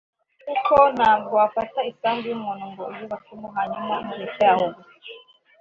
kuko 0.47 0.73
ntwabwo 0.95 1.31
wafata 1.41 1.79
isambu 1.91 2.23
y’umuntu 2.29 2.63
ngo 2.71 2.83
uyubakemo 2.91 3.47
hanyuma 3.55 3.93
umurekere 4.01 4.49
aho 4.53 4.65
gusa 4.75 4.99